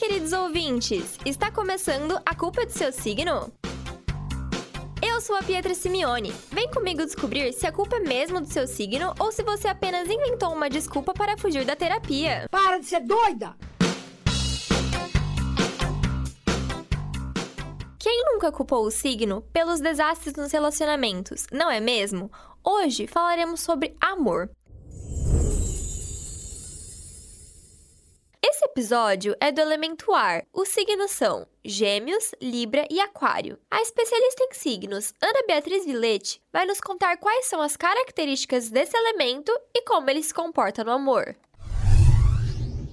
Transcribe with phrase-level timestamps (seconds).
[0.00, 1.18] queridos ouvintes!
[1.26, 3.52] Está começando A Culpa é do Seu Signo?
[5.06, 6.32] Eu sou a Pietra Simeone.
[6.50, 10.08] Vem comigo descobrir se a culpa é mesmo do seu signo ou se você apenas
[10.08, 12.46] inventou uma desculpa para fugir da terapia.
[12.50, 13.54] Para de ser doida!
[17.98, 22.32] Quem nunca culpou o signo pelos desastres nos relacionamentos, não é mesmo?
[22.64, 24.48] Hoje falaremos sobre amor.
[28.80, 30.42] Episódio é do elemento ar.
[30.54, 33.58] Os signos são Gêmeos, Libra e Aquário.
[33.70, 38.96] A especialista em signos, Ana Beatriz Villete, vai nos contar quais são as características desse
[38.96, 41.36] elemento e como ele se comporta no amor.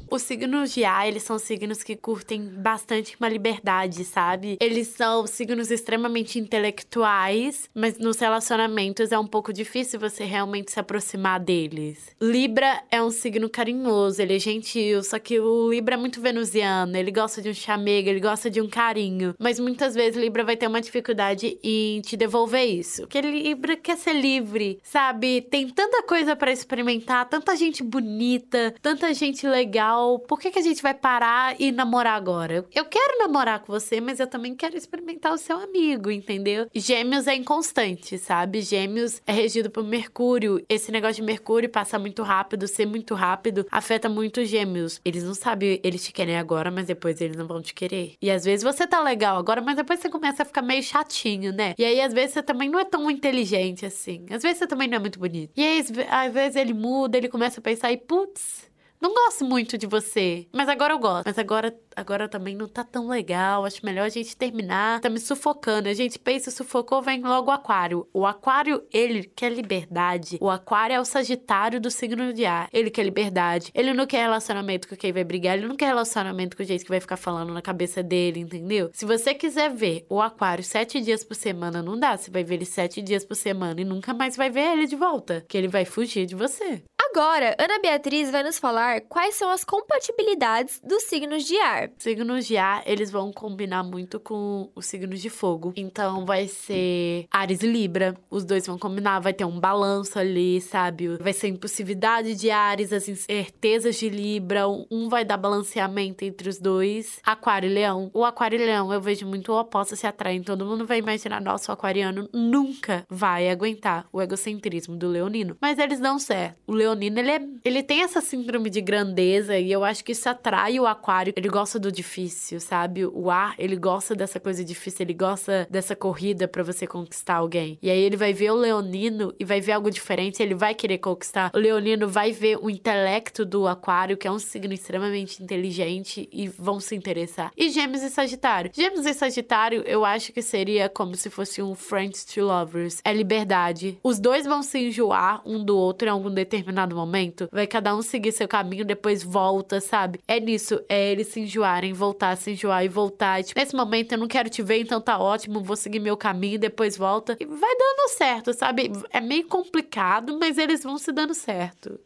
[0.10, 4.58] Os signos de ar, eles são signos que curtem bastante uma liberdade, sabe?
[4.60, 10.80] Eles são signos extremamente intelectuais, mas nos relacionamentos é um pouco difícil você realmente se
[10.80, 12.16] aproximar deles.
[12.22, 16.96] Libra é um signo carinhoso, ele é gentil, só que o Libra é muito venusiano,
[16.96, 20.56] ele gosta de um chamego, ele gosta de um carinho, mas muitas vezes Libra vai
[20.56, 23.02] ter uma dificuldade em te devolver isso.
[23.02, 25.42] Porque Libra quer ser livre, sabe?
[25.42, 29.97] Tem tanta coisa para experimentar, tanta gente bonita, tanta gente legal
[30.28, 32.66] por que, que a gente vai parar e namorar agora?
[32.74, 36.68] Eu quero namorar com você, mas eu também quero experimentar o seu amigo, entendeu?
[36.74, 38.62] Gêmeos é inconstante, sabe?
[38.62, 40.64] Gêmeos é regido por Mercúrio.
[40.70, 45.00] Esse negócio de Mercúrio passar muito rápido, ser muito rápido, afeta muito Gêmeos.
[45.04, 48.16] Eles não sabem, eles te querem agora, mas depois eles não vão te querer.
[48.22, 51.52] E às vezes você tá legal agora, mas depois você começa a ficar meio chatinho,
[51.52, 51.74] né?
[51.78, 54.26] E aí às vezes você também não é tão inteligente assim.
[54.30, 55.52] Às vezes você também não é muito bonito.
[55.56, 58.67] E aí às vezes ele muda, ele começa a pensar e putz,
[59.02, 61.26] não gosto muito de você, mas agora eu gosto.
[61.26, 63.66] Mas agora, agora também não tá tão legal.
[63.66, 65.02] Acho melhor a gente terminar.
[65.02, 65.90] Tá me sufocando.
[65.90, 68.08] A gente pensa, sufocou, vem logo o aquário.
[68.14, 70.38] O aquário, ele quer liberdade.
[70.40, 72.70] O aquário é o sagitário do signo de ar.
[72.72, 73.72] Ele quer liberdade.
[73.74, 75.58] Ele não quer relacionamento com quem vai brigar.
[75.58, 78.92] Ele não quer relacionamento com gente que vai ficar falando na cabeça dele, entendeu?
[78.94, 82.16] Se você quiser ver o aquário sete dias por semana, não dá.
[82.16, 84.96] Você vai ver ele sete dias por semana e nunca mais vai ver ele de
[84.96, 85.44] volta.
[85.48, 86.84] Que ele vai fugir de você.
[87.10, 91.87] Agora, Ana Beatriz vai nos falar quais são as compatibilidades dos signos de ar.
[91.98, 95.74] Signos de ar, eles vão combinar muito com os signos de fogo.
[95.76, 98.16] Então, vai ser Ares e Libra.
[98.30, 101.18] Os dois vão combinar, vai ter um balanço ali, sabe?
[101.18, 104.68] Vai ser impulsividade de Ares, as incertezas de Libra.
[104.92, 107.20] Um vai dar balanceamento entre os dois.
[107.24, 108.10] Aquário e Leão.
[108.14, 110.42] O Aquário e Leão, eu vejo muito o oposto se atraem.
[110.42, 115.58] Todo mundo vai imaginar, nossa, o aquariano nunca vai aguentar o egocentrismo do leonino.
[115.62, 116.58] Mas eles dão certo.
[116.68, 120.30] O leonino, ele, é, ele tem essa síndrome de grandeza e eu acho que isso
[120.30, 121.34] atrai o aquário.
[121.36, 123.06] Ele gosta do difícil, sabe?
[123.06, 127.78] O ar, ele gosta dessa coisa difícil, ele gosta dessa corrida para você conquistar alguém.
[127.82, 130.98] E aí ele vai ver o leonino e vai ver algo diferente, ele vai querer
[130.98, 131.52] conquistar.
[131.54, 136.48] O leonino vai ver o intelecto do aquário, que é um signo extremamente inteligente e
[136.48, 137.52] vão se interessar.
[137.56, 138.72] E gêmeos e sagitário.
[138.74, 143.00] Gêmeos e sagitário, eu acho que seria como se fosse um Friends to Lovers.
[143.04, 144.00] É liberdade.
[144.04, 148.02] Os dois vão se enjoar um do outro em algum determinado momento, vai cada um
[148.02, 150.20] seguir seu caminho, depois volta, sabe?
[150.28, 153.40] É nisso, é eles se enjoarem, voltar, se enjoar e voltar.
[153.40, 156.16] E, tipo, nesse momento eu não quero te ver, então tá ótimo, vou seguir meu
[156.16, 157.36] caminho, depois volta.
[157.40, 158.92] E vai dando certo, sabe?
[159.12, 162.00] É meio complicado, mas eles vão se dando certo.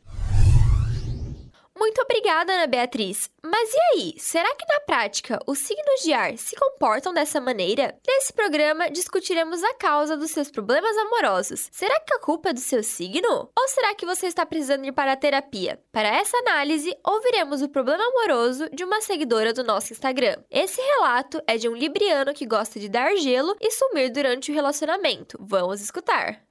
[1.81, 3.27] Muito obrigada, Ana Beatriz.
[3.43, 7.97] Mas e aí, será que na prática os signos de ar se comportam dessa maneira?
[8.07, 11.69] Nesse programa discutiremos a causa dos seus problemas amorosos.
[11.71, 13.49] Será que a culpa é do seu signo?
[13.57, 15.81] Ou será que você está precisando ir para a terapia?
[15.91, 20.35] Para essa análise, ouviremos o problema amoroso de uma seguidora do nosso Instagram.
[20.51, 24.53] Esse relato é de um libriano que gosta de dar gelo e sumir durante o
[24.53, 25.35] relacionamento.
[25.41, 26.43] Vamos escutar.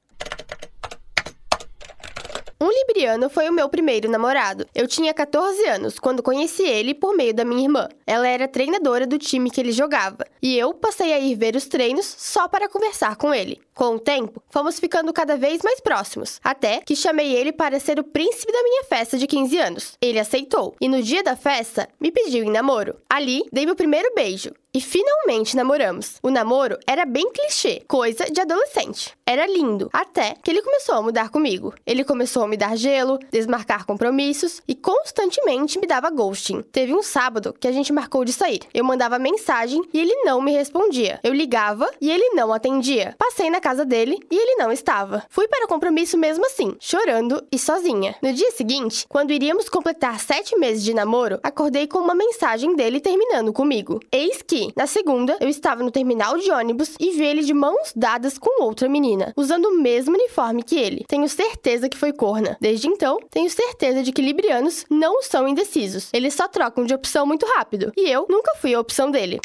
[2.62, 4.66] Um libriano foi o meu primeiro namorado.
[4.74, 7.88] Eu tinha 14 anos quando conheci ele por meio da minha irmã.
[8.06, 11.64] Ela era treinadora do time que ele jogava, e eu passei a ir ver os
[11.64, 13.58] treinos só para conversar com ele.
[13.74, 17.98] Com o tempo, fomos ficando cada vez mais próximos, até que chamei ele para ser
[17.98, 19.96] o príncipe da minha festa de 15 anos.
[19.98, 22.96] Ele aceitou, e no dia da festa, me pediu em namoro.
[23.08, 26.16] Ali, dei meu primeiro beijo, e finalmente namoramos.
[26.22, 29.12] O namoro era bem clichê, coisa de adolescente.
[29.26, 31.72] Era lindo, até que ele começou a mudar comigo.
[31.86, 36.62] Ele começou a me dar gelo, desmarcar compromissos e constantemente me dava ghosting.
[36.62, 38.60] Teve um sábado que a gente marcou de sair.
[38.74, 41.20] Eu mandava mensagem e ele não me respondia.
[41.22, 43.14] Eu ligava e ele não atendia.
[43.18, 45.24] Passei na casa dele e ele não estava.
[45.28, 48.16] Fui para o compromisso mesmo assim, chorando e sozinha.
[48.20, 53.00] No dia seguinte, quando iríamos completar sete meses de namoro, acordei com uma mensagem dele
[53.00, 54.00] terminando comigo.
[54.10, 57.92] Eis que, na segunda, eu estava no terminal de ônibus e vi ele de mãos
[57.94, 61.04] dadas com outra menina, usando o mesmo uniforme que ele.
[61.08, 62.56] Tenho certeza que foi corna.
[62.60, 66.10] Desde então, tenho certeza de que librianos não são indecisos.
[66.12, 67.92] Eles só trocam de opção muito rápido.
[67.96, 69.40] E eu nunca fui a opção dele.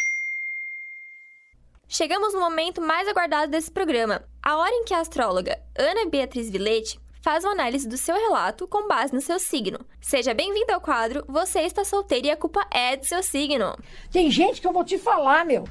[1.87, 6.49] Chegamos no momento mais aguardado desse programa, a hora em que a astróloga Ana Beatriz
[6.49, 9.79] Vilete faz uma análise do seu relato com base no seu signo.
[9.99, 13.75] Seja bem-vindo ao quadro Você está solteiro e a culpa é do seu signo.
[14.11, 15.63] Tem gente que eu vou te falar, meu.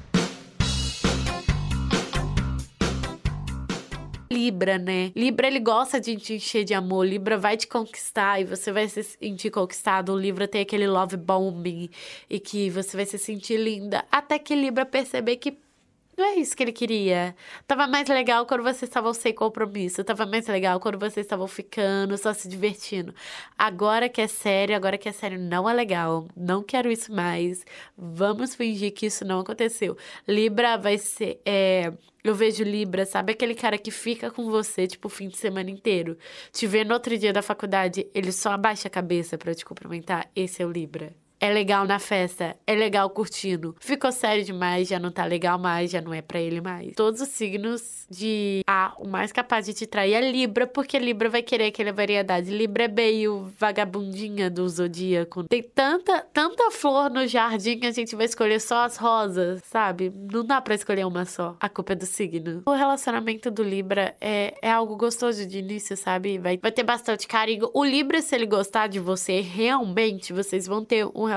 [4.29, 5.13] Libra, né?
[5.15, 7.07] Libra, ele gosta de te encher de amor.
[7.07, 10.11] Libra vai te conquistar e você vai se sentir conquistado.
[10.11, 11.89] O Libra tem aquele love bombing
[12.29, 14.03] e que você vai se sentir linda.
[14.11, 15.57] Até que Libra perceber que
[16.17, 17.35] não é isso que ele queria.
[17.67, 20.03] Tava mais legal quando vocês estavam sem compromisso.
[20.03, 23.13] Tava mais legal quando vocês estavam ficando, só se divertindo.
[23.57, 26.27] Agora que é sério, agora que é sério, não é legal.
[26.35, 27.65] Não quero isso mais.
[27.97, 29.97] Vamos fingir que isso não aconteceu.
[30.27, 31.41] Libra vai ser.
[31.45, 31.91] É...
[32.23, 35.69] Eu vejo Libra, sabe aquele cara que fica com você, tipo, o fim de semana
[35.69, 36.17] inteiro.
[36.51, 40.31] Te vê no outro dia da faculdade, ele só abaixa a cabeça para te cumprimentar.
[40.35, 41.24] Esse é o Libra.
[41.45, 43.75] É legal na festa, é legal curtindo.
[43.79, 46.95] Ficou sério demais, já não tá legal mais, já não é para ele mais.
[46.95, 51.29] Todos os signos de A, o mais capaz de te trair é Libra, porque Libra
[51.29, 52.49] vai querer aquela variedade.
[52.49, 55.43] Libra é meio vagabundinha do zodíaco.
[55.43, 60.11] Tem tanta, tanta flor no jardim que a gente vai escolher só as rosas, sabe?
[60.31, 61.55] Não dá para escolher uma só.
[61.59, 62.63] A culpa é do signo.
[62.65, 66.39] O relacionamento do Libra é, é algo gostoso de início, sabe?
[66.39, 67.69] Vai, vai ter bastante carinho.
[67.71, 71.34] O Libra, se ele gostar de você, realmente vocês vão ter um relacionamento.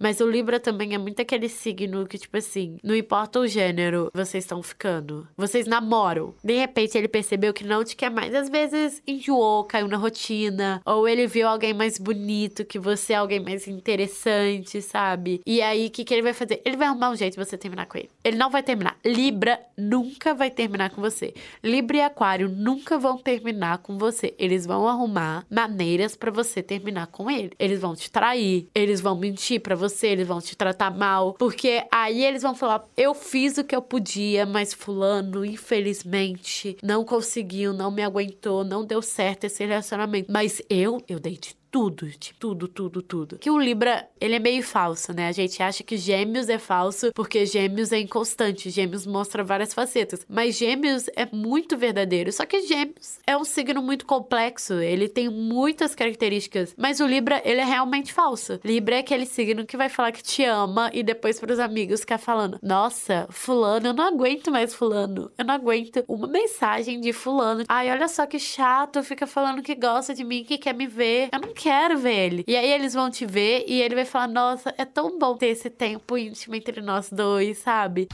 [0.00, 4.10] Mas o Libra também é muito aquele signo que, tipo assim, não importa o gênero,
[4.14, 5.26] vocês estão ficando.
[5.36, 6.34] Vocês namoram.
[6.42, 8.34] De repente ele percebeu que não te quer mais.
[8.34, 10.80] Às vezes enjoou, caiu na rotina.
[10.84, 15.40] Ou ele viu alguém mais bonito que você, alguém mais interessante, sabe?
[15.46, 16.60] E aí, o que, que ele vai fazer?
[16.64, 18.10] Ele vai arrumar um jeito de você terminar com ele.
[18.24, 18.96] Ele não vai terminar.
[19.04, 21.34] Libra nunca vai terminar com você.
[21.62, 24.34] Libra e Aquário nunca vão terminar com você.
[24.38, 27.50] Eles vão arrumar maneiras para você terminar com ele.
[27.58, 31.84] Eles vão te trair, eles vão mentir para você, eles vão te tratar mal, porque
[31.90, 37.72] aí eles vão falar: "Eu fiz o que eu podia, mas fulano, infelizmente, não conseguiu,
[37.72, 42.38] não me aguentou, não deu certo esse relacionamento, mas eu, eu dei de tudo, tipo,
[42.40, 43.38] tudo, tudo, tudo.
[43.38, 45.28] Que o Libra, ele é meio falso, né?
[45.28, 50.26] A gente acha que Gêmeos é falso porque Gêmeos é inconstante, Gêmeos mostra várias facetas,
[50.28, 52.32] mas Gêmeos é muito verdadeiro.
[52.32, 57.40] Só que Gêmeos é um signo muito complexo, ele tem muitas características, mas o Libra,
[57.44, 58.58] ele é realmente falso.
[58.64, 62.00] Libra é aquele signo que vai falar que te ama e depois para os amigos
[62.00, 65.30] ficar falando: "Nossa, fulano, eu não aguento mais fulano.
[65.38, 67.64] Eu não aguento uma mensagem de fulano.
[67.68, 71.28] Ai, olha só que chato, fica falando que gosta de mim, que quer me ver.
[71.32, 72.44] Eu não quero ver ele.
[72.48, 75.48] E aí eles vão te ver e ele vai falar: Nossa, é tão bom ter
[75.48, 78.08] esse tempo íntimo entre nós dois, sabe?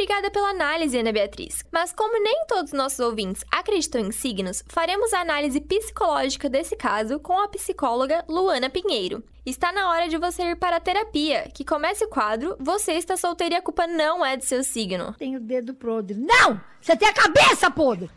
[0.00, 1.62] Obrigada pela análise, Ana Beatriz.
[1.70, 6.74] Mas como nem todos os nossos ouvintes acreditam em signos, faremos a análise psicológica desse
[6.74, 9.22] caso com a psicóloga Luana Pinheiro.
[9.44, 13.14] Está na hora de você ir para a terapia, que comece o quadro Você está
[13.14, 15.14] solteiro e a culpa não é do seu signo.
[15.18, 16.16] Tem o dedo podre.
[16.16, 16.58] Não!
[16.80, 18.08] Você tem a cabeça podre!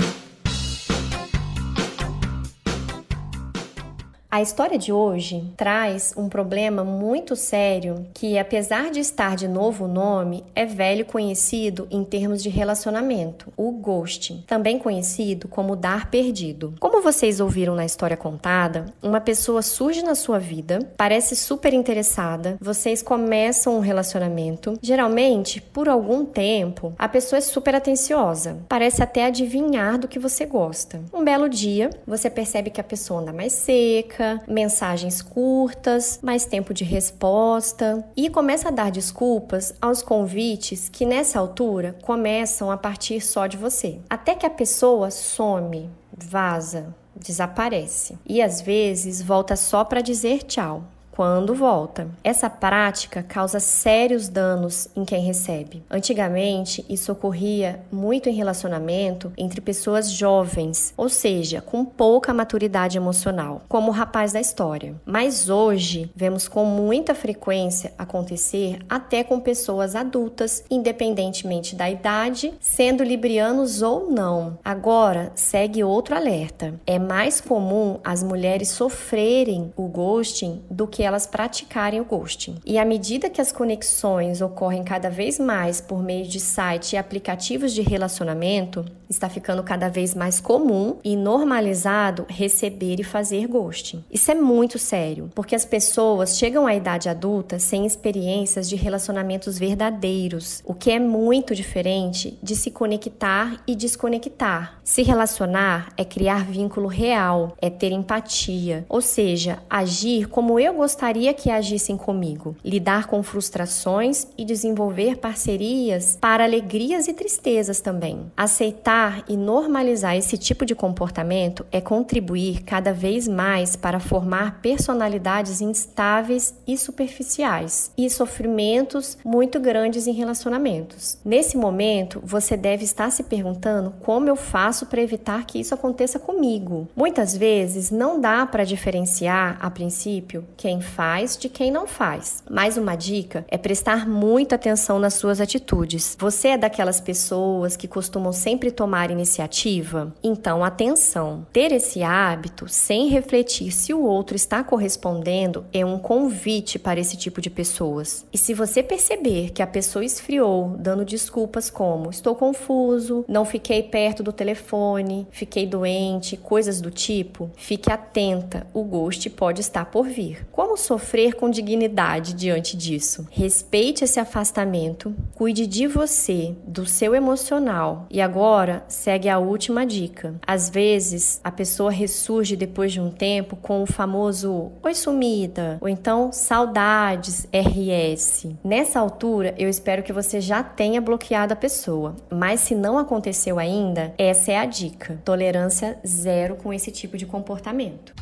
[4.34, 9.88] A história de hoje traz um problema muito sério que, apesar de estar de novo
[9.88, 16.74] nome, é velho conhecido em termos de relacionamento, o ghosting, também conhecido como dar perdido.
[16.80, 22.58] Como vocês ouviram na história contada, uma pessoa surge na sua vida, parece super interessada,
[22.60, 24.80] vocês começam um relacionamento.
[24.82, 30.44] Geralmente, por algum tempo, a pessoa é super atenciosa, parece até adivinhar do que você
[30.44, 31.00] gosta.
[31.14, 36.74] Um belo dia, você percebe que a pessoa anda mais seca mensagens curtas, mais tempo
[36.74, 38.04] de resposta.
[38.16, 43.58] E começa a dar desculpas aos convites que nessa altura começam a partir só de
[43.58, 44.00] você.
[44.10, 48.18] Até que a pessoa some, vaza, desaparece.
[48.26, 50.84] E às vezes volta só para dizer tchau
[51.16, 52.08] quando volta.
[52.24, 55.84] Essa prática causa sérios danos em quem recebe.
[55.90, 63.62] Antigamente, isso ocorria muito em relacionamento entre pessoas jovens, ou seja, com pouca maturidade emocional,
[63.70, 64.96] como o rapaz da história.
[65.06, 73.04] Mas hoje, vemos com muita frequência acontecer até com pessoas adultas, independentemente da idade, sendo
[73.04, 74.58] librianos ou não.
[74.66, 76.74] Agora, segue outro alerta.
[76.88, 82.58] É mais comum as mulheres sofrerem o ghosting do que elas praticarem o ghosting.
[82.66, 86.98] E à medida que as conexões ocorrem cada vez mais por meio de site e
[86.98, 94.04] aplicativos de relacionamento, está ficando cada vez mais comum e normalizado receber e fazer ghosting.
[94.12, 99.58] Isso é muito sério, porque as pessoas chegam à idade adulta sem experiências de relacionamentos
[99.58, 104.80] verdadeiros, o que é muito diferente de se conectar e desconectar.
[104.84, 110.93] Se relacionar é criar vínculo real, é ter empatia, ou seja, agir como eu gostaria
[111.34, 118.32] que agissem comigo, lidar com frustrações e desenvolver parcerias para alegrias e tristezas também.
[118.36, 125.62] Aceitar e normalizar esse tipo de comportamento é contribuir cada vez mais para formar personalidades
[125.62, 131.18] instáveis e superficiais e sofrimentos muito grandes em relacionamentos.
[131.24, 136.20] Nesse momento, você deve estar se perguntando como eu faço para evitar que isso aconteça
[136.20, 136.88] comigo.
[136.96, 142.44] Muitas vezes não dá para diferenciar a princípio quem faz de quem não faz.
[142.50, 146.16] Mais uma dica é prestar muita atenção nas suas atitudes.
[146.20, 150.14] Você é daquelas pessoas que costumam sempre tomar iniciativa?
[150.24, 151.48] Então, atenção.
[151.52, 157.18] Ter esse hábito sem refletir se o outro está correspondendo é um convite para esse
[157.18, 158.26] tipo de pessoas.
[158.32, 163.82] E se você perceber que a pessoa esfriou, dando desculpas como estou confuso, não fiquei
[163.84, 170.08] perto do telefone, fiquei doente, coisas do tipo, fique atenta, o ghost pode estar por
[170.08, 170.46] vir.
[170.52, 173.28] Como sofrer com dignidade diante disso?
[173.32, 178.06] Respeite esse afastamento, cuide de você, do seu emocional.
[178.10, 180.36] E agora, segue a última dica.
[180.46, 185.90] Às vezes, a pessoa ressurge depois de um tempo com o famoso oi sumida, ou
[185.90, 188.48] então saudades RS.
[188.64, 193.60] Nessa altura, eu espero que você já tenha bloqueado a pessoa, mas se não aconteceu
[193.60, 198.14] ainda, essa é a dica: tolerância zero com esse tipo de comportamento.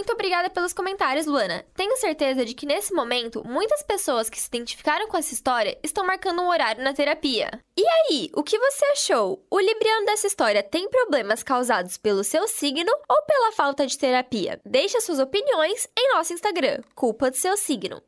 [0.00, 1.62] Muito obrigada pelos comentários, Luana.
[1.74, 6.06] Tenho certeza de que nesse momento, muitas pessoas que se identificaram com essa história estão
[6.06, 7.50] marcando um horário na terapia.
[7.76, 9.44] E aí, o que você achou?
[9.50, 14.58] O Libriano dessa história tem problemas causados pelo seu signo ou pela falta de terapia?
[14.64, 18.02] Deixe suas opiniões em nosso Instagram, Culpa do Seu Signo.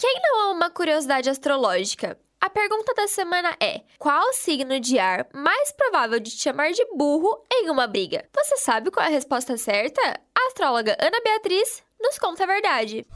[0.00, 2.18] Quem não é uma curiosidade astrológica?
[2.50, 6.84] A pergunta da semana é: qual signo de ar mais provável de te chamar de
[6.96, 8.24] burro em uma briga?
[8.34, 10.00] Você sabe qual é a resposta certa?
[10.34, 13.06] A astróloga Ana Beatriz nos conta a verdade.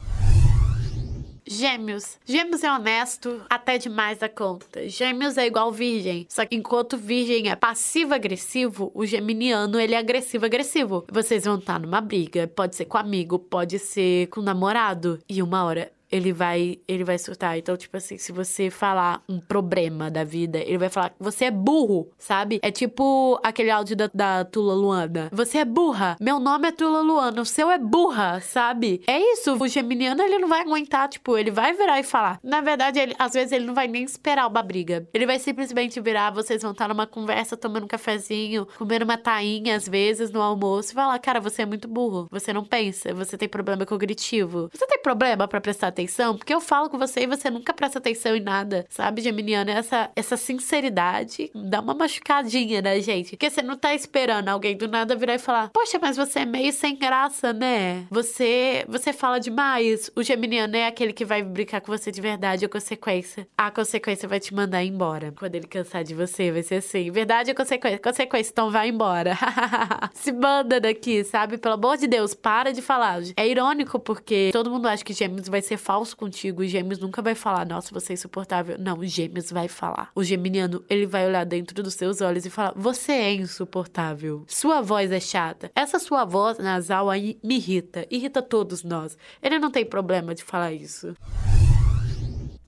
[1.45, 2.17] Gêmeos.
[2.25, 4.87] Gêmeos é honesto até demais da conta.
[4.87, 6.25] Gêmeos é igual virgem.
[6.29, 11.05] Só que enquanto virgem é passivo-agressivo, o geminiano ele é agressivo-agressivo.
[11.11, 12.47] Vocês vão estar numa briga.
[12.47, 15.19] Pode ser com amigo, pode ser com namorado.
[15.29, 17.57] E uma hora ele vai ele vai surtar.
[17.57, 21.51] Então, tipo assim, se você falar um problema da vida, ele vai falar você é
[21.51, 22.59] burro, sabe?
[22.61, 25.29] É tipo aquele áudio da, da Tula Luana.
[25.31, 26.17] Você é burra.
[26.19, 27.41] Meu nome é Tula Luana.
[27.41, 29.01] O seu é burra, sabe?
[29.07, 29.55] É isso.
[29.55, 32.39] O geminiano, ele não vai aguentar, tipo, ele vai virar e falar.
[32.43, 35.07] Na verdade, ele, às vezes ele não vai nem esperar uma briga.
[35.13, 39.75] Ele vai simplesmente virar, vocês vão estar numa conversa, tomando um cafezinho, comendo uma tainha,
[39.75, 42.27] às vezes, no almoço, e falar, cara, você é muito burro.
[42.31, 44.69] Você não pensa, você tem problema cognitivo.
[44.73, 47.99] Você tem problema para prestar atenção porque eu falo com você e você nunca presta
[47.99, 49.71] atenção em nada, sabe, Geminiano?
[49.71, 53.31] Essa, essa sinceridade dá uma machucadinha na gente.
[53.31, 56.45] Porque você não tá esperando alguém do nada virar e falar: Poxa, mas você é
[56.45, 58.05] meio sem graça, né?
[58.11, 60.11] Você, você fala demais.
[60.15, 63.47] O Geminiano é aquele que vai brincar com você de verdade, a consequência.
[63.57, 65.33] A consequência vai te mandar embora.
[65.37, 67.99] Quando ele cansar de você, vai ser assim: Verdade ou consequência?
[67.99, 69.37] Consequência, então vai embora.
[70.13, 71.57] Se manda daqui, sabe?
[71.57, 73.15] Pelo amor de Deus, para de falar.
[73.37, 76.63] É irônico porque todo mundo acha que Gêmeos vai ser falso contigo.
[76.63, 78.75] E Gêmeos nunca vai falar, nossa, você é insuportável.
[78.79, 80.09] Não, Gêmeos vai falar.
[80.15, 84.43] O geminiano, ele vai olhar dentro dos seus olhos e falar: Você é insuportável.
[84.47, 85.71] Sua voz é chata.
[85.75, 88.07] Essa sua voz nasal aí me irrita.
[88.09, 89.15] Irrita todos nós.
[89.41, 91.15] Ele não tem problema de falar isso.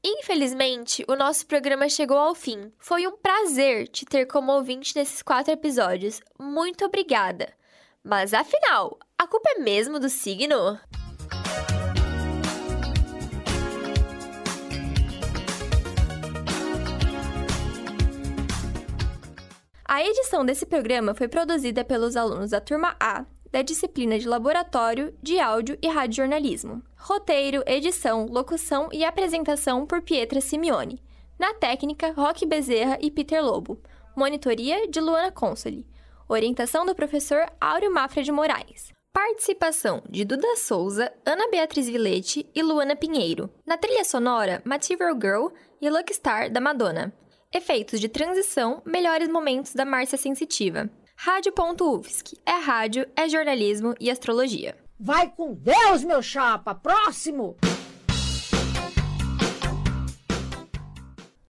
[0.06, 2.72] Infelizmente, o nosso programa chegou ao fim.
[2.78, 6.22] Foi um prazer te ter como ouvinte nesses quatro episódios.
[6.40, 7.52] Muito obrigada.
[8.04, 10.80] Mas afinal, a culpa é mesmo do signo?
[19.98, 25.12] A edição desse programa foi produzida pelos alunos da turma A da disciplina de Laboratório
[25.24, 26.84] de Áudio e Radiojornalismo.
[26.96, 31.02] Roteiro, edição, locução e apresentação por Pietra Simeone.
[31.40, 33.82] Na técnica, Roque Bezerra e Peter Lobo.
[34.16, 35.84] Monitoria de Luana Consoli.
[36.30, 38.94] Orientação do professor Áureo Mafra de Moraes.
[39.12, 43.50] Participação de Duda Souza, Ana Beatriz Vilete e Luana Pinheiro.
[43.66, 45.48] Na trilha sonora, Material Girl
[45.82, 47.12] e Lucky Star da Madonna.
[47.54, 50.90] Efeitos de transição, melhores momentos da Márcia Sensitiva.
[51.16, 52.38] Rádio.UFSC.
[52.46, 54.76] É rádio, é jornalismo e astrologia.
[55.00, 56.76] Vai com Deus, meu chapa!
[56.76, 57.56] Próximo!